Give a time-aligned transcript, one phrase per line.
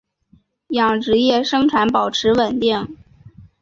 [0.69, 2.97] 养殖业生产保持稳定。